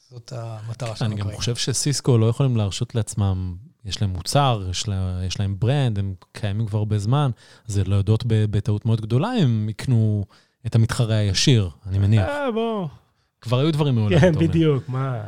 [0.09, 1.31] זאת המטרה שלנו אני גם.
[1.31, 6.13] חושב שסיסקו לא יכולים להרשות לעצמם, יש להם מוצר, יש לה- יש להם ברנד, הם
[6.31, 7.31] קיימים כבר הרבה זמן,
[7.67, 10.25] אז לא יודעות בטעות מאוד גדולה אם הם יקנו
[10.65, 12.27] את המתחרה הישיר, אני מניח.
[12.27, 12.87] אה, בוא.
[13.41, 14.31] כבר היו דברים מעולם, כן.
[14.39, 15.23] בדיוק, מה?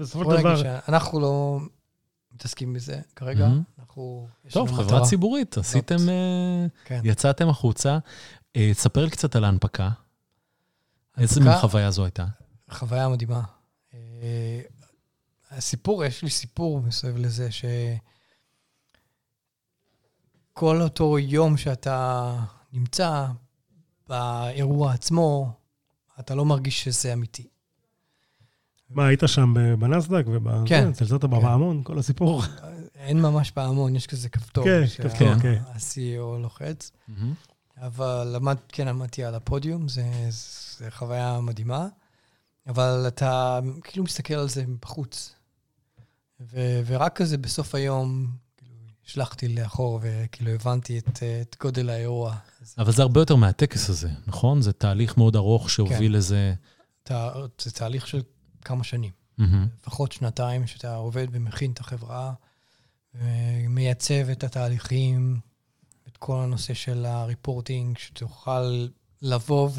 [0.00, 0.56] בסופו של דבר...
[0.56, 1.58] שאנחנו לא
[2.34, 3.48] מתעסקים בזה כרגע.
[3.80, 4.26] אנחנו...
[4.50, 5.04] טוב, חברה.
[5.04, 7.00] ציבורית, עשיתם, אה, כן.
[7.04, 7.98] יצאתם החוצה.
[8.56, 9.90] אה, תספר לי קצת על ההנפקה.
[11.18, 12.24] איזה מין חוויה זו הייתה?
[12.70, 13.40] חוויה מדהימה.
[14.22, 14.60] אה,
[15.50, 17.48] הסיפור, יש לי סיפור מסביב לזה,
[20.52, 22.32] שכל אותו יום שאתה
[22.72, 23.26] נמצא
[24.08, 25.52] באירוע עצמו,
[26.20, 27.46] אתה לא מרגיש שזה אמיתי.
[28.90, 30.24] מה, היית שם בנסדק?
[30.26, 30.92] וב- כן.
[30.92, 32.42] צלצלת בפעמון, כל הסיפור?
[32.94, 34.64] אין ממש פעמון, יש כזה כפתור.
[34.64, 35.62] כן, כפתור, כן.
[35.66, 36.90] ה-CEO לוחץ.
[37.76, 40.04] אבל למד, כן עמדתי על הפודיום, זה,
[40.78, 41.88] זה חוויה מדהימה,
[42.66, 45.34] אבל אתה כאילו מסתכל על זה מבחוץ.
[46.40, 48.26] ו, ורק כזה בסוף היום,
[48.56, 48.74] כאילו,
[49.06, 52.36] השלכתי לאחור וכאילו הבנתי את, את גודל האירוע.
[52.78, 54.62] אבל זה הרבה יותר מהטקס הזה, נכון?
[54.62, 56.18] זה תהליך מאוד ארוך שהוביל כן.
[56.18, 56.54] לזה...
[57.02, 58.22] אתה, זה תהליך של
[58.64, 59.68] כמה שנים, מהמם.
[59.80, 62.32] לפחות שנתיים, שאתה עובד ומכין את החברה,
[63.14, 65.40] ומייצב את התהליכים,
[66.08, 68.86] את כל הנושא של ה reporting, שתוכל
[69.22, 69.70] לבוא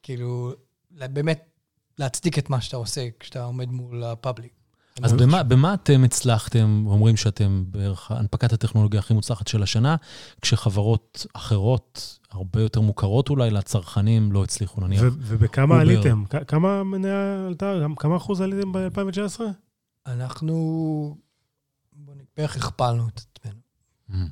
[0.00, 0.52] וכאילו,
[0.90, 1.55] באמת
[1.98, 4.52] להצדיק את מה שאתה עושה כשאתה עומד מול ה public.
[5.02, 5.42] אז במה.
[5.42, 9.96] במה אתם הצלחתם, אומרים שאתם בערך הנפקת הטכנולוגיה הכי מוצלחת של השנה,
[10.40, 15.02] כשחברות אחרות, הרבה יותר מוכרות אולי לצרכנים, לא הצליחו נניח.
[15.02, 15.80] ו- ובכמה אובר.
[15.92, 16.24] עליתם?
[16.30, 17.74] כ- כמה מניה עלתה?
[17.98, 19.40] כמה אחוז עליתם ב-2019?
[20.06, 21.16] אנחנו
[22.36, 23.60] בערך הכפלנו את עצמנו.
[24.08, 24.28] מהמם.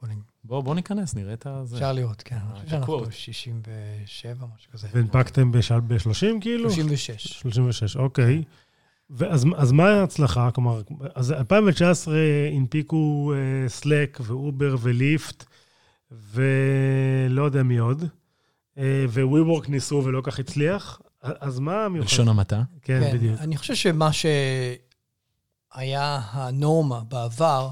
[0.00, 1.76] בוא נ- בוא, בוא ניכנס, נראה את הזה.
[1.76, 2.36] אפשר לראות, כן.
[2.36, 3.12] אני חושב שאנחנו הקוורט.
[3.12, 4.88] 67, משהו כזה.
[4.92, 6.70] והנפקתם ב-30 כאילו?
[6.70, 7.26] 36.
[7.26, 8.42] 36, אוקיי.
[9.10, 10.50] ואז אז מה ההצלחה?
[10.50, 10.82] כלומר,
[11.14, 12.14] אז 2019
[12.52, 15.44] הנפיקו אה, Slack ואובר וליפט,
[16.10, 18.04] ולא יודע מי עוד,
[18.78, 22.08] אה, ו-WeWork ניסו ולא כך הצליח, אז מה המיוחד?
[22.08, 22.62] בלשון המעטה.
[22.82, 23.40] כן, בדיוק.
[23.40, 24.40] אני חושב שמה שהיה
[26.30, 27.70] הנורמה בעבר,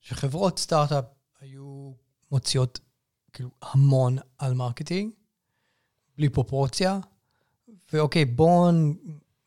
[0.00, 1.04] שחברות סטארט-אפ
[1.40, 1.92] היו
[2.38, 2.80] מוציאות
[3.32, 5.12] כאילו המון על מרקטינג,
[6.18, 6.98] בלי פרופורציה,
[7.92, 8.70] ואוקיי, בואו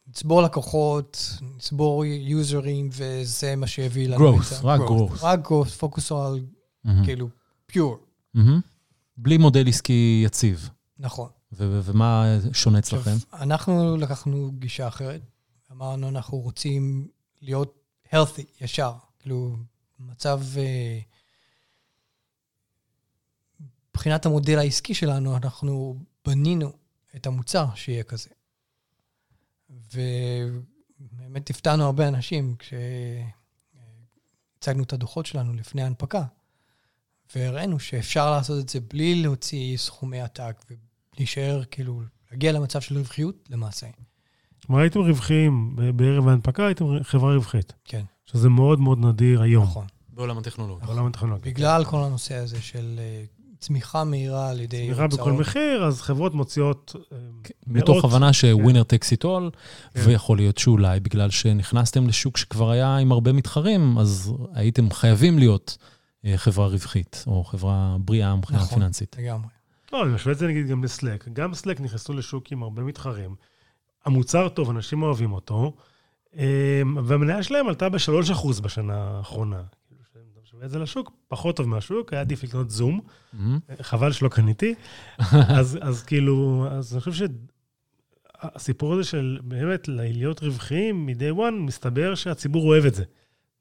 [0.07, 1.17] נצבור לקוחות,
[1.55, 5.13] נצבור יוזרים, וזה מה שהביא לנו ה- רק growth.
[5.21, 6.39] רק growth, פוקוס על.
[7.05, 7.29] כאילו
[7.65, 7.97] pure,
[8.33, 8.59] מהמם.
[9.17, 10.69] בלי מודל עסקי יציב.
[10.99, 11.29] נכון.
[11.51, 13.11] ומה שונה אצלכם?
[13.33, 15.21] אנחנו לקחנו גישה אחרת.
[15.71, 17.07] אמרנו, אנחנו רוצים
[17.41, 17.79] להיות
[18.13, 18.91] healthy, ישר.
[19.19, 19.55] כאילו,
[19.99, 20.41] מצב...
[20.57, 20.99] אה,
[23.97, 26.71] מבחינת המודל העסקי שלנו, אנחנו בנינו
[27.15, 28.29] את המוצר שיהיה כזה.
[29.69, 32.55] ובאמת הפתענו הרבה אנשים
[34.59, 36.23] כשהצגנו את הדוחות שלנו לפני ההנפקה,
[37.35, 40.63] והראינו שאפשר לעשות את זה בלי להוציא סכומי עתק
[41.15, 43.87] ולהישאר, כאילו, להגיע למצב של רווחיות למעשה.
[44.65, 49.87] כלומר, הייתם רווחיים בערב ההנפקה, הייתם חברה רווחית, כן, שזה מאוד מאוד נדיר היום, נכון.
[50.09, 50.87] בעולם הטכנולוגיה.
[50.87, 51.51] בעולם הטכנולוגיה.
[51.51, 53.23] בגלל כל הנושא הזה של אה,
[53.59, 56.95] צמיחה מהירה על ידי צמיחה בכל מחיר, אז חברות מוציאות...
[57.11, 57.17] אה,
[57.67, 58.03] מתוך מאות.
[58.05, 59.49] הבנה שווינר טקס איט אול,
[59.93, 60.01] כן.
[60.05, 65.77] ויכול להיות שאולי בגלל שנכנסתם לשוק שכבר היה עם הרבה מתחרים, אז הייתם חייבים להיות
[66.25, 68.79] אה, חברה רווחית, או חברה בריאה מבחינה נכון.
[68.79, 69.15] פיננסית.
[69.19, 69.49] לגמרי.
[69.93, 71.27] לא, אני משווה את זה נגיד גם לסלק.
[71.33, 73.35] גם סלק נכנסו לשוק עם הרבה מתחרים.
[74.05, 75.73] המוצר טוב, אנשים אוהבים אותו.
[76.35, 76.41] אמ,
[77.03, 79.61] והמניה שלהם עלתה ב-3% בשנה האחרונה.
[80.57, 83.01] משווה את זה לשוק, פחות טוב מהשוק, היה עדיף לקנות זום.
[83.81, 84.75] חבל שלא קניתי.
[85.59, 87.27] אז, אז כאילו, אז אני חושב
[88.41, 93.03] שהסיפור הזה של באמת להיות רווחיים מ-day one, מסתבר שהציבור אוהב את זה.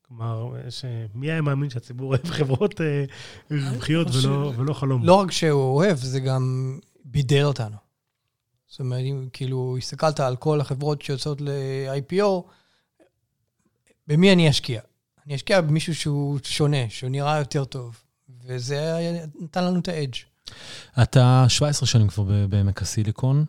[0.03, 3.05] כלומר, שמי היה מאמין שהציבור אוהב חברות אה,
[3.51, 5.05] רווחיות ולא, ולא חלום.
[5.05, 7.77] לא רק שהוא אוהב, זה גם בידל אותנו.
[8.67, 12.43] זאת אומרת, אם כאילו הסתכלת על כל החברות שיוצאות ל-IPO,
[14.07, 14.81] במי אני אשקיע?
[15.27, 18.03] אני אשקיע במישהו שהוא שונה, שהוא נראה יותר טוב.
[18.45, 18.99] וזה
[19.41, 20.15] נתן לנו את האדג'.
[21.03, 23.45] אתה 17 שנים כבר בעמק הסיליקון.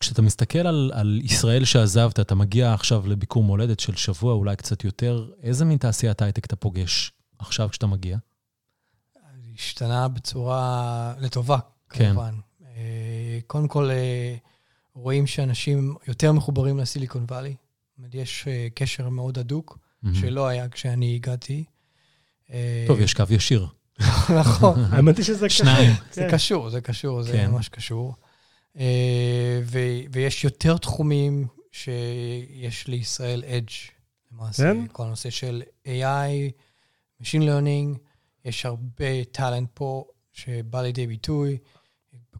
[0.00, 4.84] כשאתה מסתכל על, על ישראל שעזבת, אתה מגיע עכשיו לביקור מולדת של שבוע, אולי קצת
[4.84, 8.18] יותר, איזה מין תעשיית הייטק אתה פוגש עכשיו כשאתה מגיע?
[9.54, 11.58] השתנה בצורה לטובה,
[11.90, 12.04] כן.
[12.04, 12.34] כמובן.
[12.66, 14.36] אה, קודם כל, אה,
[14.94, 17.54] רואים שאנשים יותר מחוברים לסיליקון וואלי.
[18.12, 20.16] יש אה, קשר מאוד הדוק, מהמם.
[20.16, 21.64] שלא היה כשאני הגעתי.
[22.86, 23.66] טוב, יש קו ישיר.
[24.40, 24.80] נכון.
[24.90, 25.58] האמת היא שזה קשה.
[25.64, 25.92] שניים.
[26.12, 26.28] זה כן.
[26.34, 27.50] קשור, זה קשור, זה כן.
[27.50, 28.14] ממש קשור.
[28.78, 33.68] אה, ו- ויש יותר תחומים שיש לישראל אדג'
[34.32, 34.62] למעשה.
[34.62, 34.86] כן?
[34.92, 36.50] כל הנושא של AI,
[37.22, 37.98] Machine Learning,
[38.44, 41.58] יש הרבה טאלנט פה שבא לידי ביטוי.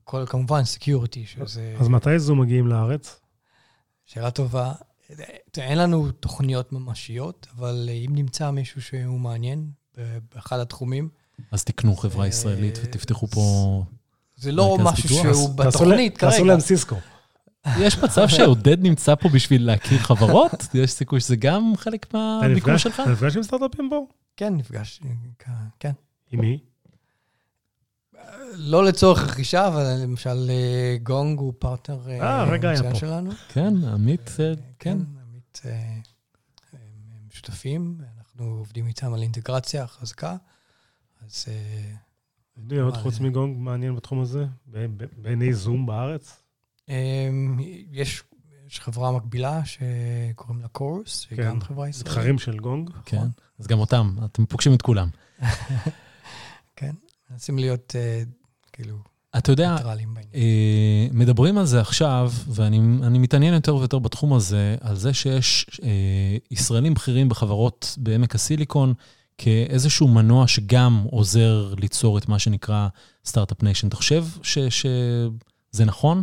[0.05, 3.21] כל, כמובן, Security, שזה אז מתי זום מגיעים לארץ?
[4.07, 4.73] שאלה טובה.
[5.57, 9.71] אין לנו תוכניות ממשיות, אבל אם נמצא מישהו שהוא מעניין
[10.35, 11.09] באחד התחומים,
[11.53, 13.85] אז תקנו חברה אה, ישראלית ותפתחו פה...
[14.37, 15.09] זה לא משהו.
[15.09, 16.45] שהוא בתוכנית להם- תעשו כרגע.
[16.53, 16.97] להם סיסקו.
[17.85, 20.51] יש מצב שעודד נמצא פה בשביל להכיר חברות?
[20.75, 23.01] יש סיכוי שזה גם חלק מהביקור נפגש- שלך?
[23.01, 24.07] אתה נפגש עם סטארט-אפים פה?
[24.37, 25.01] כן, נפגש,
[25.79, 25.93] כן.
[26.33, 26.59] עם מי?
[28.55, 32.95] לא לצורך רכישה, אבל למשל אה, גונג הוא פרטנר אה, אה, מצוין.
[32.95, 33.31] שלנו.
[33.49, 34.55] כן, עמית, כן.
[34.79, 35.63] כן, עמית,
[36.73, 40.37] הם שותפים, אנחנו עובדים איתם על אינטגרציה חזקה,
[41.27, 41.47] אז
[42.57, 44.47] מי עוד חוץ מגונג מעניין בתחום הזה?
[45.17, 46.43] בעיני זום בארץ?
[46.89, 47.29] אה,
[47.91, 48.23] יש
[48.69, 52.09] יש חברה מקבילה שקוראים לה קורס, שהיא כן, גם חברה ישראלית.
[52.09, 52.91] מתחרים של גונג?
[53.05, 53.27] כן.
[53.59, 55.09] אז גם אותם, אתם פוגשים את כולם.
[56.77, 56.93] כן,
[57.31, 58.23] מנסים להיות אה,
[58.73, 58.97] כאילו
[59.37, 60.17] אתה יודע, ניטרלים.
[60.35, 65.81] אה, מדברים על זה עכשיו, ואני אני מתעניין יותר ויותר בתחום הזה, על זה שיש
[65.83, 68.95] אה, ישראלים בכירים בחברות בעמק הסיליקון,
[69.39, 72.89] כאיזשהו מנוע שגם עוזר ליצור את מה שנקרא
[73.27, 73.89] Start-Up Nation.
[73.89, 76.23] אתה חושב ש- שזה נכון?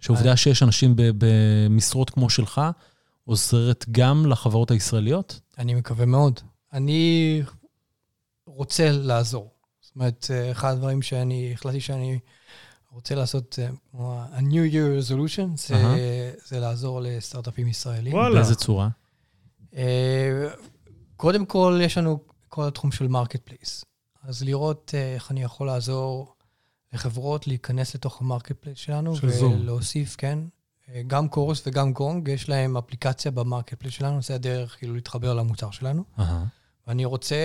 [0.00, 2.60] שהעובדה שיש אנשים במשרות כמו שלך,
[3.24, 5.40] עוזרת גם לחברות הישראליות?
[5.58, 6.40] אני מקווה מאוד.
[6.72, 7.42] אני
[8.46, 9.50] רוצה לעזור.
[9.92, 12.18] זאת אומרת, אה, אחד הדברים שאני החלטתי שאני
[12.90, 15.96] רוצה לעשות, אה, כמו ה-New Year Resolution, זה, אהה.
[16.46, 18.12] זה לעזור לסטארט-אפים ישראלים.
[18.14, 18.34] וואלה.
[18.34, 18.88] באיזה צורה?
[19.76, 20.48] אה,
[21.16, 23.84] קודם כל, יש לנו כל התחום של marketplace.
[24.22, 26.34] אז לראות איך אני יכול לעזור
[26.92, 29.16] לחברות להיכנס לתוך ה marketplace שלנו.
[29.16, 29.52] של זום.
[29.52, 30.38] ולהוסיף, כן.
[31.06, 35.70] גם כורוס וגם גונג, יש להם אפליקציה ב marketplace שלנו, זה הדרך כאילו להתחבר למוצר
[35.70, 36.04] שלנו.
[36.18, 36.44] אהה.
[36.86, 37.36] ואני רוצה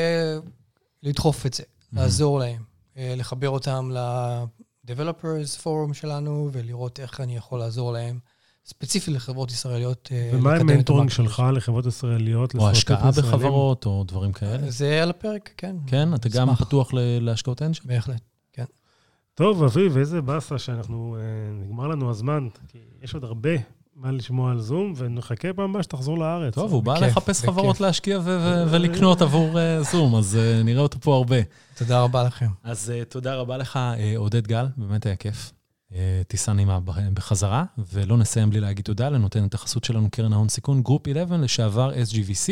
[1.04, 2.62] לדחוף את זה, לעזור להם,
[2.98, 8.20] אה, לחבר אותם ל-Developers Forum שלנו, ולראות איך אני יכול לעזור להם,
[8.66, 10.10] ספציפית לחברות ישראליות.
[10.12, 12.56] אה, ומה עם מנטורינג שלך לחברות ישראליות?
[12.56, 13.32] או השקעה ישראלים?
[13.32, 14.72] בחברות, או דברים כאלה?
[14.72, 15.76] זה על הפרק, כן.
[15.88, 16.56] כן, אתה גם.
[16.56, 17.80] פתוח ל- להשקעות אנג'ל?
[17.86, 18.22] בהחלט.
[19.34, 21.22] טוב, אביב, איזה באסה שאנחנו, אה,
[21.66, 23.50] נגמר לנו הזמן, כי יש עוד הרבה
[24.02, 26.54] מה לשמוע על זום, ונחכה פעם הבאה שתחזור לארץ.
[26.54, 27.42] טוב, הוא בא לחפש.
[27.46, 28.20] חברות להשקיע
[28.72, 31.38] ולקנות עבור אה, זום, אז אה, נראה אותו פה הרבה.
[31.78, 32.48] תודה רבה לכם.
[32.64, 33.80] אז אה, תודה רבה לך,
[34.18, 35.52] עודד גל, באמת היה כיף.
[35.94, 40.50] אה, טיסה נעימה ב- בחזרה, ולא נסיים בלי להגיד תודה לנותנת החסות שלנו, קרן ההון
[40.50, 42.52] סיכון, Group 11, לשעבר SGVC,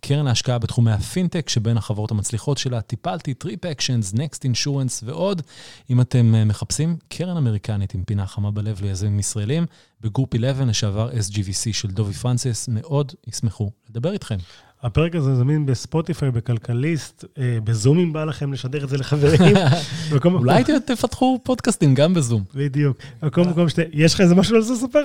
[0.00, 5.42] קרן ההשקעה בתחומי הפינטק, שבין החברות המצליחות שלה טיפלתי, TripActions, Next Insurance ועוד.
[5.90, 9.66] אם אתם אה, מחפשים, קרן אמריקנית עם פינה חמה בלב ליזמים ישראלים,
[10.00, 14.36] ב Group 11, לשעבר SGVC של דובי פרנסיס, מאוד ישמחו לדבר איתכם.
[14.82, 19.56] הפרק הזה זמין בספוטיפיי, בכלכליסט, אה, בזום אם בא לכם לשדר את זה לחברים.
[20.16, 22.44] מקום- אולי תפתחו פודקאסטים גם בזום.
[22.54, 22.96] בדיוק.
[23.22, 23.82] בכל מקום שאתה...
[23.92, 25.04] יש לך איזה משהו על זה לספר?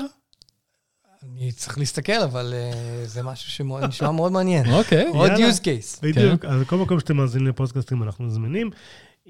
[1.24, 2.72] אני צריך להסתכל, אבל אה,
[3.06, 4.74] זה משהו שנשמע מאוד מעניין.
[4.74, 5.08] אוקיי.
[5.08, 6.00] עוד use case.
[6.02, 6.46] בדיוק.
[6.46, 8.70] אז בכל מקום שאתם מאזינים לפודקאסטים, אנחנו זמינים.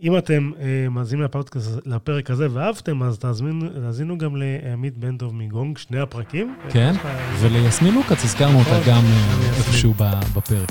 [0.01, 5.77] אם אתם אה, מאזינים לפודקאסט, לפרק הזה ואהבתם, אז תאזינו גם לעמית בן דב מגונג,
[5.77, 6.56] שני הפרקים.
[6.69, 7.08] כן, לך-
[7.41, 9.49] וליסמין לוקאץ, הזכרנו אותה נכון, גם אה.
[9.58, 9.93] איפשהו
[10.36, 10.69] בפרק.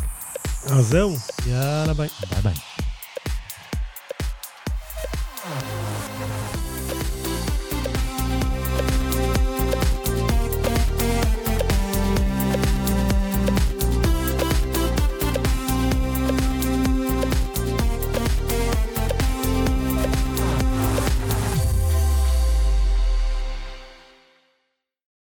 [0.64, 1.14] אז זהו,
[1.46, 2.08] יאללה ביי.
[2.30, 2.54] ביי ביי.